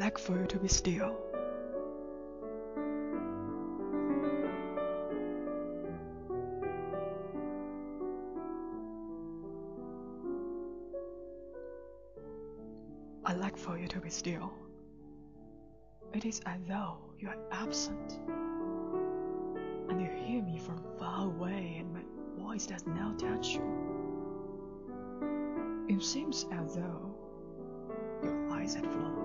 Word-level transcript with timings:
like 0.00 0.18
for 0.18 0.40
you 0.40 0.46
to 0.46 0.58
be 0.58 0.66
still. 0.66 1.14
I 13.26 13.34
like 13.34 13.58
for 13.58 13.78
you 13.78 13.86
to 13.88 14.00
be 14.00 14.08
still. 14.08 14.50
It 16.14 16.24
is 16.24 16.40
as 16.46 16.60
though 16.66 16.96
you 17.18 17.28
are 17.28 17.36
absent, 17.52 18.20
and 19.90 20.00
you 20.00 20.08
hear 20.24 20.42
me 20.42 20.58
from 20.58 20.82
far 20.98 21.26
away, 21.26 21.76
and 21.78 21.92
my 21.92 22.04
voice 22.42 22.64
does 22.64 22.86
now 22.86 23.12
touch 23.18 23.48
you. 23.48 23.62
It 25.90 26.02
seems 26.02 26.46
as 26.52 26.76
though 26.76 27.14
your 28.22 28.50
eyes 28.50 28.74
had 28.74 28.86
flown 28.90 29.19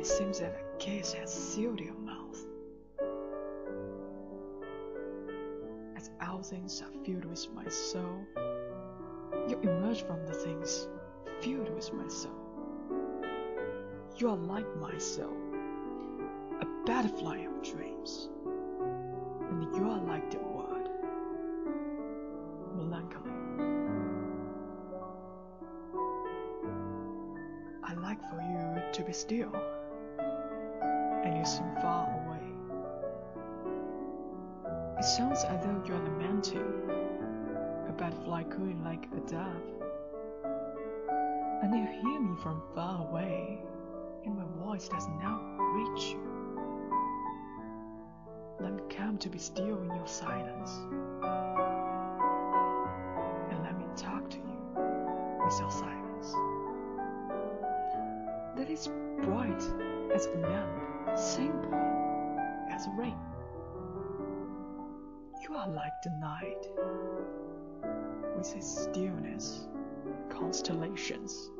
it 0.00 0.06
seems 0.06 0.40
that 0.40 0.54
a 0.58 0.78
kiss 0.78 1.12
has 1.12 1.30
sealed 1.30 1.78
your 1.78 1.92
mouth. 1.92 2.38
As 5.94 6.08
all 6.26 6.42
things 6.42 6.80
are 6.80 7.04
filled 7.04 7.26
with 7.26 7.46
my 7.52 7.68
soul, 7.68 8.24
you 9.46 9.58
emerge 9.62 10.00
from 10.04 10.24
the 10.24 10.32
things 10.32 10.88
filled 11.42 11.68
with 11.74 11.92
my 11.92 12.08
soul. 12.08 12.32
You 14.16 14.30
are 14.30 14.38
like 14.38 14.74
my 14.76 14.96
soul, 14.96 15.36
a 16.62 16.66
butterfly 16.86 17.40
of 17.40 17.62
dreams, 17.62 18.30
and 19.50 19.64
you 19.76 19.84
are 19.84 20.00
like 20.00 20.30
the 20.30 20.38
word, 20.38 20.88
melancholy. 22.74 23.30
I 27.84 27.92
like 27.94 28.22
for 28.30 28.40
you 28.40 28.92
to 28.92 29.02
be 29.02 29.12
still, 29.12 29.52
and 31.24 31.36
you 31.36 31.44
seem 31.44 31.74
far 31.80 32.06
away. 32.24 32.46
It 34.98 35.04
sounds 35.04 35.44
as 35.44 35.64
though 35.64 35.82
you 35.86 35.94
are 35.94 36.04
lamenting, 36.04 36.72
a 37.88 37.92
butterfly 37.92 38.44
cooing 38.44 38.82
like 38.84 39.06
a 39.16 39.20
dove, 39.30 39.80
and 41.62 41.74
you 41.74 41.86
hear 42.02 42.20
me 42.20 42.36
from 42.42 42.62
far 42.74 43.06
away 43.08 43.60
and 44.24 44.36
my 44.36 44.44
voice 44.64 44.88
does 44.88 45.06
not 45.22 45.40
reach 45.74 46.12
you. 46.12 46.20
Let 48.60 48.74
me 48.74 48.82
come 48.90 49.18
to 49.18 49.28
be 49.28 49.38
still 49.38 49.80
in 49.82 49.94
your 49.94 50.06
silence. 50.06 50.70
And 53.50 53.62
let 53.62 53.78
me 53.78 53.86
talk 53.96 54.28
to 54.30 54.36
you 54.36 55.44
with 55.44 55.58
your 55.58 55.70
silence. 55.70 55.99
That 58.60 58.68
is 58.68 58.90
bright 59.22 59.62
as 60.14 60.26
a 60.26 60.36
lamp, 60.36 61.18
simple 61.18 61.72
as 62.70 62.86
rain. 62.94 63.16
You 65.42 65.56
are 65.56 65.66
like 65.66 65.94
the 66.04 66.10
night, 66.20 66.66
with 68.36 68.54
its 68.54 68.82
stillness 68.82 69.66
constellations. 70.28 71.50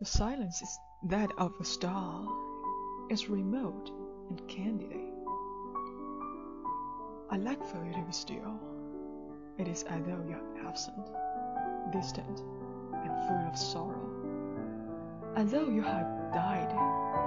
The 0.00 0.06
silence 0.06 0.60
is 0.60 0.78
that 1.04 1.30
of 1.38 1.52
a 1.60 1.64
star, 1.64 2.26
is 3.10 3.30
remote 3.30 3.92
and 4.28 4.48
candid. 4.48 4.98
I 7.30 7.36
like 7.36 7.64
for 7.64 7.86
you 7.86 7.92
to 7.92 8.02
be 8.02 8.12
still. 8.12 8.58
It 9.56 9.68
is 9.68 9.84
as 9.84 10.02
though 10.02 10.24
you 10.28 10.34
are 10.34 10.66
absent, 10.66 11.06
distant, 11.92 12.42
and 12.92 13.28
full 13.28 13.46
of 13.48 13.56
sorrow. 13.56 14.23
As 15.36 15.50
though 15.50 15.68
you 15.68 15.82
had 15.82 16.06
died. 16.32 17.23